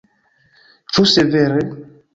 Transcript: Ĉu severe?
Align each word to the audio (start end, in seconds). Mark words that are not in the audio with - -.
Ĉu 0.95 1.07
severe? 1.15 1.65